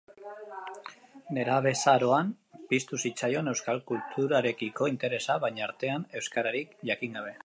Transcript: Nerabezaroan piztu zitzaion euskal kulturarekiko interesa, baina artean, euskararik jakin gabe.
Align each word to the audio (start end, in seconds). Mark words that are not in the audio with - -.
Nerabezaroan 1.37 2.31
piztu 2.71 2.99
zitzaion 3.09 3.51
euskal 3.53 3.81
kulturarekiko 3.91 4.89
interesa, 4.95 5.37
baina 5.45 5.65
artean, 5.67 6.07
euskararik 6.21 6.75
jakin 6.93 7.19
gabe. 7.21 7.35